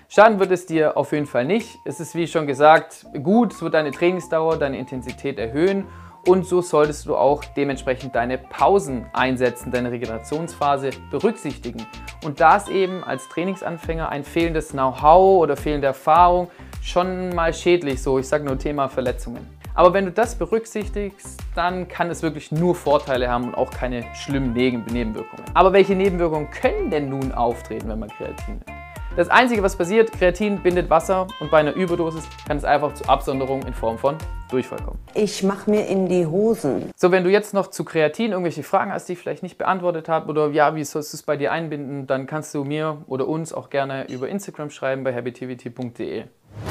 Schaden 0.09 0.39
wird 0.39 0.51
es 0.51 0.65
dir 0.65 0.97
auf 0.97 1.13
jeden 1.13 1.25
Fall 1.25 1.45
nicht. 1.45 1.77
Es 1.85 1.99
ist 1.99 2.15
wie 2.15 2.27
schon 2.27 2.47
gesagt 2.47 3.05
gut, 3.23 3.53
es 3.53 3.61
wird 3.61 3.75
deine 3.75 3.91
Trainingsdauer, 3.91 4.57
deine 4.57 4.77
Intensität 4.77 5.37
erhöhen 5.37 5.85
und 6.29 6.45
so 6.45 6.61
solltest 6.61 7.07
du 7.07 7.15
auch 7.15 7.43
dementsprechend 7.43 8.13
deine 8.13 8.37
Pausen 8.37 9.07
einsetzen, 9.13 9.71
deine 9.71 9.89
Regenerationsphase 9.89 10.91
berücksichtigen. 11.09 11.87
Und 12.23 12.39
da 12.39 12.57
ist 12.57 12.69
eben 12.69 13.03
als 13.03 13.27
Trainingsanfänger 13.29 14.09
ein 14.09 14.23
fehlendes 14.23 14.69
Know-how 14.69 15.41
oder 15.41 15.57
fehlende 15.57 15.87
Erfahrung 15.87 16.51
schon 16.83 17.33
mal 17.33 17.51
schädlich, 17.51 18.03
so 18.03 18.19
ich 18.19 18.27
sage 18.27 18.43
nur 18.45 18.59
Thema 18.59 18.89
Verletzungen. 18.89 19.47
Aber 19.73 19.91
wenn 19.93 20.05
du 20.05 20.11
das 20.11 20.35
berücksichtigst, 20.35 21.39
dann 21.55 21.87
kann 21.87 22.11
es 22.11 22.21
wirklich 22.21 22.51
nur 22.51 22.75
Vorteile 22.75 23.27
haben 23.27 23.45
und 23.45 23.55
auch 23.55 23.71
keine 23.71 24.03
schlimmen 24.13 24.53
Nebenwirkungen. 24.53 25.45
Aber 25.55 25.73
welche 25.73 25.95
Nebenwirkungen 25.95 26.51
können 26.51 26.91
denn 26.91 27.09
nun 27.09 27.31
auftreten, 27.31 27.89
wenn 27.89 27.97
man 27.97 28.09
Kreatin 28.09 28.61
nimmt? 28.67 28.78
Das 29.19 29.27
Einzige, 29.27 29.61
was 29.61 29.75
passiert, 29.75 30.13
Kreatin 30.13 30.59
bindet 30.63 30.89
Wasser 30.89 31.27
und 31.41 31.51
bei 31.51 31.57
einer 31.57 31.73
Überdosis 31.73 32.23
kann 32.47 32.55
es 32.55 32.63
einfach 32.63 32.93
zu 32.93 33.03
Absonderung 33.09 33.63
in 33.63 33.73
Form 33.73 33.97
von 33.97 34.15
Durchfall 34.49 34.79
kommen. 34.81 34.97
Ich 35.13 35.43
mache 35.43 35.69
mir 35.69 35.87
in 35.87 36.07
die 36.07 36.25
Hosen. 36.25 36.89
So, 36.95 37.11
wenn 37.11 37.25
du 37.25 37.29
jetzt 37.29 37.53
noch 37.53 37.67
zu 37.67 37.83
Kreatin 37.83 38.31
irgendwelche 38.31 38.63
Fragen 38.63 38.93
hast, 38.93 39.09
die 39.09 39.13
ich 39.13 39.19
vielleicht 39.19 39.43
nicht 39.43 39.57
beantwortet 39.57 40.07
habe 40.07 40.29
oder 40.29 40.51
ja, 40.51 40.73
wie 40.73 40.85
sollst 40.85 41.11
du 41.11 41.17
es 41.17 41.23
bei 41.23 41.35
dir 41.35 41.51
einbinden, 41.51 42.07
dann 42.07 42.27
kannst 42.27 42.55
du 42.55 42.63
mir 42.63 42.99
oder 43.07 43.27
uns 43.27 43.51
auch 43.51 43.69
gerne 43.69 44.09
über 44.09 44.29
Instagram 44.29 44.69
schreiben 44.69 45.03
bei 45.03 45.13
habitivity.de. 45.13 46.23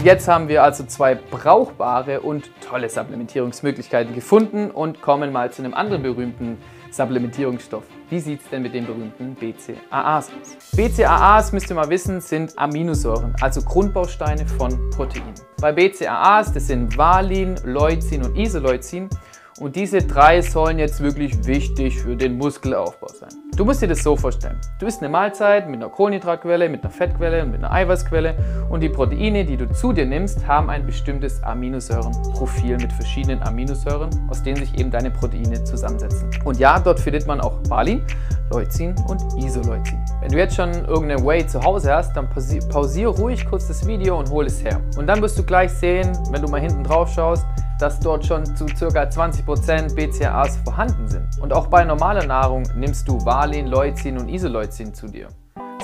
Jetzt 0.02 0.26
haben 0.26 0.48
wir 0.48 0.62
also 0.62 0.84
zwei 0.84 1.16
brauchbare 1.16 2.20
und 2.20 2.50
tolle 2.66 2.88
Supplementierungsmöglichkeiten 2.88 4.14
gefunden 4.14 4.70
und 4.70 5.02
kommen 5.02 5.32
mal 5.32 5.52
zu 5.52 5.60
einem 5.60 5.74
anderen 5.74 6.02
berühmten 6.02 6.56
Supplementierungsstoff. 6.90 7.84
Wie 8.10 8.18
sieht 8.20 8.40
es 8.42 8.48
denn 8.48 8.62
mit 8.62 8.74
den 8.74 8.86
berühmten 8.86 9.34
BCAAs 9.34 10.30
aus? 10.30 10.76
BCAAs, 10.76 11.52
müsst 11.52 11.68
ihr 11.70 11.76
mal 11.76 11.90
wissen, 11.90 12.20
sind 12.20 12.58
Aminosäuren, 12.58 13.34
also 13.40 13.62
Grundbausteine 13.62 14.46
von 14.46 14.90
Proteinen. 14.90 15.34
Bei 15.60 15.72
BCAAs, 15.72 16.52
das 16.52 16.68
sind 16.68 16.96
Valin, 16.96 17.56
Leucin 17.64 18.24
und 18.24 18.36
Isoleucin, 18.36 19.10
und 19.60 19.74
diese 19.76 19.98
drei 19.98 20.40
sollen 20.40 20.78
jetzt 20.78 21.00
wirklich 21.00 21.46
wichtig 21.46 21.98
für 22.00 22.16
den 22.16 22.38
Muskelaufbau 22.38 23.08
sein. 23.08 23.30
Du 23.56 23.64
musst 23.64 23.82
dir 23.82 23.88
das 23.88 24.02
so 24.02 24.16
vorstellen. 24.16 24.60
Du 24.78 24.86
isst 24.86 25.00
eine 25.00 25.08
Mahlzeit 25.08 25.68
mit 25.68 25.82
einer 25.82 25.90
Kohlenhydratquelle, 25.90 26.68
mit 26.68 26.84
einer 26.84 26.92
Fettquelle 26.92 27.42
und 27.42 27.50
mit 27.50 27.64
einer 27.64 27.72
Eiweißquelle 27.72 28.36
und 28.70 28.80
die 28.80 28.88
Proteine, 28.88 29.44
die 29.44 29.56
du 29.56 29.68
zu 29.72 29.92
dir 29.92 30.06
nimmst, 30.06 30.46
haben 30.46 30.70
ein 30.70 30.86
bestimmtes 30.86 31.42
Aminosäurenprofil 31.42 32.76
mit 32.76 32.92
verschiedenen 32.92 33.42
Aminosäuren, 33.42 34.10
aus 34.28 34.42
denen 34.42 34.58
sich 34.58 34.78
eben 34.78 34.90
deine 34.90 35.10
Proteine 35.10 35.64
zusammensetzen. 35.64 36.30
Und 36.44 36.58
ja, 36.58 36.78
dort 36.78 37.00
findet 37.00 37.26
man 37.26 37.40
auch 37.40 37.58
Valin, 37.68 38.04
Leucin 38.52 38.94
und 39.08 39.20
Isoleucin. 39.36 39.98
Wenn 40.20 40.30
du 40.30 40.38
jetzt 40.38 40.54
schon 40.54 40.72
irgendeine 40.72 41.24
Whey 41.24 41.46
zu 41.46 41.62
Hause 41.62 41.92
hast, 41.92 42.16
dann 42.16 42.28
pausiere 42.28 43.10
ruhig 43.10 43.44
kurz 43.44 43.66
das 43.66 43.86
Video 43.86 44.18
und 44.18 44.30
hol 44.30 44.46
es 44.46 44.62
her. 44.62 44.80
Und 44.96 45.06
dann 45.06 45.20
wirst 45.20 45.38
du 45.38 45.42
gleich 45.42 45.70
sehen, 45.72 46.12
wenn 46.30 46.42
du 46.42 46.48
mal 46.48 46.60
hinten 46.60 46.84
drauf 46.84 47.12
schaust, 47.12 47.44
dass 47.78 48.00
dort 48.00 48.26
schon 48.26 48.44
zu 48.44 48.66
ca. 48.66 49.02
20% 49.02 49.94
BCAAs 49.94 50.56
vorhanden 50.64 51.08
sind. 51.08 51.28
Und 51.40 51.52
auch 51.52 51.68
bei 51.68 51.84
normaler 51.84 52.26
Nahrung 52.26 52.64
nimmst 52.74 53.06
du 53.08 53.24
Valin, 53.24 53.66
Leucin 53.66 54.18
und 54.18 54.28
Isoleucin 54.28 54.92
zu 54.92 55.06
dir. 55.06 55.28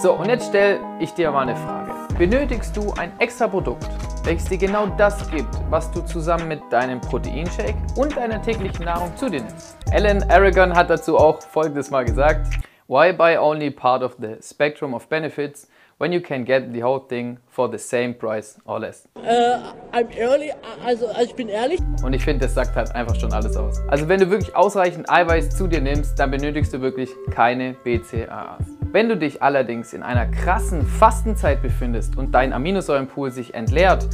So, 0.03 0.13
und 0.15 0.29
jetzt 0.29 0.49
stelle 0.49 0.81
ich 0.99 1.15
dir 1.15 1.31
mal 1.31 1.43
eine 1.43 1.57
Frage. 1.57 1.93
Benötigst 2.19 2.77
du 2.77 2.93
ein 2.95 3.13
extra 3.21 3.47
Produkt, 3.47 3.89
welches 4.25 4.47
dir 4.47 4.59
genau 4.59 4.87
das 4.87 5.31
gibt, 5.31 5.49
was 5.71 5.91
du 5.93 6.01
zusammen 6.01 6.49
mit 6.49 6.61
deinem 6.71 7.01
Proteinshake 7.01 7.77
und 7.97 8.17
deiner 8.17 8.43
täglichen 8.43 8.85
Nahrung 8.85 9.17
zu 9.17 9.31
dir 9.31 9.43
nimmst? 9.43 9.77
Alan 9.93 10.23
Aragon 10.31 10.75
hat 10.75 10.91
dazu 10.91 11.17
auch 11.17 11.41
folgendes 11.43 11.91
mal 11.91 12.05
gesagt. 12.05 12.47
Why 12.87 13.13
buy 13.13 13.39
only 13.39 13.71
part 13.71 14.03
of 14.03 14.17
the 14.21 14.37
spectrum 14.43 14.95
of 14.95 15.09
benefits 15.09 15.69
when 15.99 16.13
you 16.13 16.21
can 16.21 16.45
get 16.45 16.73
the 16.73 16.83
whole 16.83 17.01
thing 17.01 17.39
for 17.49 17.71
the 17.71 17.79
same 17.79 18.15
price 18.15 18.59
or 18.65 18.81
less? 18.81 19.09
Äh, 19.17 19.59
I'm 19.93 20.09
early, 20.19 20.53
also, 20.85 21.07
also 21.09 21.23
ich 21.23 21.35
bin 21.35 21.49
ehrlich. 21.49 21.81
Und 22.03 22.13
ich 22.13 22.25
finde, 22.25 22.47
das 22.47 22.55
sagt 22.55 22.75
halt 22.77 22.95
einfach 22.95 23.15
schon 23.15 23.33
alles 23.33 23.57
aus. 23.57 23.81
Also 23.89 24.09
wenn 24.09 24.21
du 24.21 24.31
wirklich 24.31 24.55
ausreichend 24.55 25.11
Eiweiß 25.11 25.51
zu 25.57 25.67
dir 25.67 25.81
nimmst, 25.81 26.19
dann 26.19 26.31
benötigst 26.31 26.73
du 26.73 26.81
wirklich 26.81 27.11
keine 27.31 27.75
BCAAs. 27.85 28.65
Wenn 28.93 29.09
du 29.09 29.17
dich 29.17 29.43
allerdings 29.43 29.93
in 29.93 30.03
einer 30.03 30.27
krassen 30.27 30.87
Fastenzeit 30.87 31.63
befindest 31.63 32.17
und 32.17 32.33
dein 32.33 32.53
Aminosäurenpool 32.53 33.31
sich 33.31 33.55
entleert, 33.55 34.07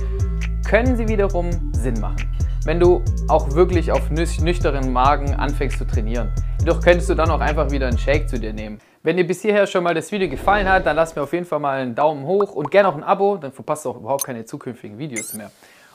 können 0.68 0.96
sie 0.96 1.08
wiederum 1.08 1.50
Sinn 1.72 2.00
machen. 2.00 2.28
Wenn 2.64 2.78
du 2.78 3.02
auch 3.28 3.54
wirklich 3.54 3.90
auf 3.90 4.10
nüchternen 4.10 4.92
Magen 4.92 5.34
anfängst 5.34 5.78
zu 5.78 5.86
trainieren. 5.86 6.30
Jedoch 6.60 6.82
könntest 6.82 7.08
du 7.08 7.14
dann 7.14 7.30
auch 7.30 7.40
einfach 7.40 7.70
wieder 7.70 7.86
einen 7.86 7.96
Shake 7.96 8.28
zu 8.28 8.38
dir 8.38 8.52
nehmen. 8.52 8.78
Wenn 9.02 9.16
dir 9.16 9.26
bis 9.26 9.40
hierher 9.40 9.66
schon 9.66 9.82
mal 9.82 9.94
das 9.94 10.12
Video 10.12 10.28
gefallen 10.28 10.68
hat, 10.68 10.84
dann 10.84 10.94
lass 10.94 11.16
mir 11.16 11.22
auf 11.22 11.32
jeden 11.32 11.46
Fall 11.46 11.58
mal 11.58 11.80
einen 11.80 11.94
Daumen 11.94 12.26
hoch 12.26 12.52
und 12.52 12.70
gerne 12.70 12.90
auch 12.90 12.94
ein 12.94 13.02
Abo, 13.02 13.38
dann 13.38 13.50
verpasst 13.50 13.86
du 13.86 13.90
auch 13.90 13.96
überhaupt 13.96 14.24
keine 14.24 14.44
zukünftigen 14.44 14.98
Videos 14.98 15.32
mehr. 15.32 15.50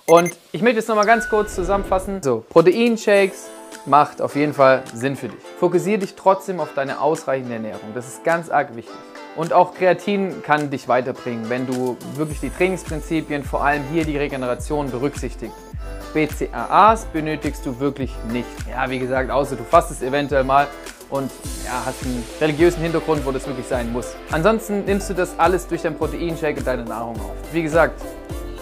Und 0.07 0.35
ich 0.51 0.63
möchte 0.63 0.77
jetzt 0.77 0.89
nochmal 0.89 1.05
ganz 1.05 1.29
kurz 1.29 1.53
zusammenfassen. 1.53 2.23
So, 2.23 2.43
Proteinshakes 2.49 3.47
macht 3.85 4.21
auf 4.21 4.35
jeden 4.35 4.53
Fall 4.53 4.81
Sinn 4.91 5.15
für 5.15 5.27
dich. 5.27 5.39
Fokussiere 5.59 5.99
dich 5.99 6.15
trotzdem 6.15 6.59
auf 6.59 6.73
deine 6.73 6.99
ausreichende 6.99 7.53
Ernährung. 7.53 7.91
Das 7.93 8.07
ist 8.07 8.23
ganz 8.23 8.49
arg 8.49 8.75
wichtig. 8.75 8.95
Und 9.35 9.53
auch 9.53 9.75
Kreatin 9.75 10.41
kann 10.41 10.71
dich 10.71 10.87
weiterbringen, 10.87 11.49
wenn 11.49 11.67
du 11.67 11.97
wirklich 12.15 12.39
die 12.39 12.49
Trainingsprinzipien, 12.49 13.43
vor 13.43 13.63
allem 13.63 13.83
hier 13.91 14.05
die 14.05 14.17
Regeneration 14.17 14.89
berücksichtigst. 14.89 15.64
BCAAs 16.13 17.05
benötigst 17.05 17.65
du 17.65 17.79
wirklich 17.79 18.11
nicht. 18.31 18.47
Ja, 18.69 18.89
wie 18.89 18.99
gesagt, 18.99 19.29
außer 19.29 19.55
du 19.55 19.63
fastest 19.63 20.01
eventuell 20.01 20.43
mal 20.43 20.67
und 21.09 21.31
ja, 21.65 21.83
hast 21.85 22.03
einen 22.03 22.23
religiösen 22.41 22.81
Hintergrund, 22.81 23.25
wo 23.25 23.31
das 23.31 23.45
wirklich 23.47 23.67
sein 23.67 23.91
muss. 23.91 24.15
Ansonsten 24.31 24.85
nimmst 24.85 25.09
du 25.09 25.13
das 25.13 25.37
alles 25.37 25.67
durch 25.67 25.81
dein 25.81 25.97
Proteinshake 25.97 26.57
und 26.57 26.67
deine 26.67 26.83
Nahrung 26.83 27.15
auf. 27.15 27.35
Wie 27.51 27.63
gesagt, 27.63 28.01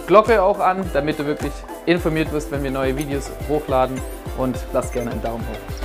Glocke 0.06 0.42
auch 0.42 0.58
an, 0.58 0.84
damit 0.92 1.18
du 1.18 1.26
wirklich 1.26 1.52
informiert 1.86 2.30
wirst, 2.32 2.50
wenn 2.50 2.62
wir 2.62 2.70
neue 2.70 2.96
Videos 2.96 3.30
hochladen 3.48 3.98
und 4.36 4.56
lass 4.72 4.92
gerne 4.92 5.12
einen 5.12 5.22
Daumen 5.22 5.44
hoch. 5.46 5.83